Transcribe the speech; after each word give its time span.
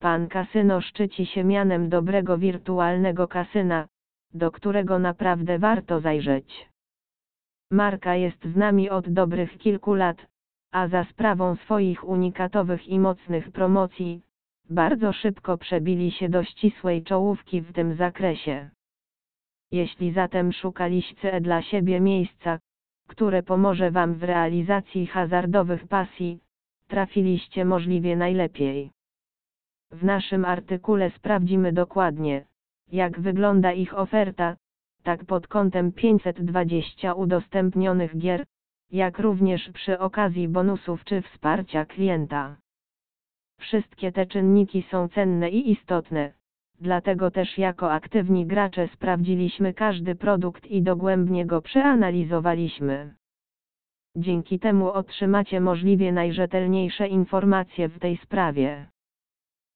Pan 0.00 0.28
Kasyno 0.28 0.80
szczyci 0.80 1.26
się 1.26 1.44
mianem 1.44 1.88
dobrego 1.88 2.38
wirtualnego 2.38 3.28
kasyna, 3.28 3.88
do 4.34 4.50
którego 4.50 4.98
naprawdę 4.98 5.58
warto 5.58 6.00
zajrzeć. 6.00 6.68
Marka 7.70 8.14
jest 8.14 8.44
z 8.44 8.56
nami 8.56 8.90
od 8.90 9.08
dobrych 9.08 9.58
kilku 9.58 9.94
lat, 9.94 10.26
a 10.72 10.88
za 10.88 11.04
sprawą 11.04 11.56
swoich 11.56 12.04
unikatowych 12.04 12.88
i 12.88 12.98
mocnych 12.98 13.50
promocji, 13.50 14.22
bardzo 14.70 15.12
szybko 15.12 15.58
przebili 15.58 16.10
się 16.10 16.28
do 16.28 16.44
ścisłej 16.44 17.02
czołówki 17.02 17.60
w 17.60 17.72
tym 17.72 17.94
zakresie. 17.94 18.70
Jeśli 19.72 20.12
zatem 20.12 20.52
szukaliście 20.52 21.40
dla 21.40 21.62
siebie 21.62 22.00
miejsca, 22.00 22.58
które 23.08 23.42
pomoże 23.42 23.90
Wam 23.90 24.14
w 24.14 24.22
realizacji 24.22 25.06
hazardowych 25.06 25.88
pasji, 25.88 26.40
trafiliście 26.88 27.64
możliwie 27.64 28.16
najlepiej. 28.16 28.97
W 29.90 30.04
naszym 30.04 30.44
artykule 30.44 31.10
sprawdzimy 31.10 31.72
dokładnie, 31.72 32.44
jak 32.92 33.20
wygląda 33.20 33.72
ich 33.72 33.98
oferta, 33.98 34.56
tak 35.02 35.24
pod 35.24 35.46
kątem 35.46 35.92
520 35.92 37.14
udostępnionych 37.14 38.18
gier, 38.18 38.44
jak 38.90 39.18
również 39.18 39.70
przy 39.70 39.98
okazji 39.98 40.48
bonusów 40.48 41.04
czy 41.04 41.22
wsparcia 41.22 41.84
klienta. 41.84 42.56
Wszystkie 43.60 44.12
te 44.12 44.26
czynniki 44.26 44.82
są 44.90 45.08
cenne 45.08 45.50
i 45.50 45.70
istotne, 45.70 46.32
dlatego 46.80 47.30
też 47.30 47.58
jako 47.58 47.92
aktywni 47.92 48.46
gracze 48.46 48.88
sprawdziliśmy 48.88 49.74
każdy 49.74 50.14
produkt 50.14 50.66
i 50.66 50.82
dogłębnie 50.82 51.46
go 51.46 51.62
przeanalizowaliśmy. 51.62 53.14
Dzięki 54.16 54.58
temu 54.58 54.90
otrzymacie 54.90 55.60
możliwie 55.60 56.12
najrzetelniejsze 56.12 57.08
informacje 57.08 57.88
w 57.88 57.98
tej 57.98 58.16
sprawie. 58.16 58.86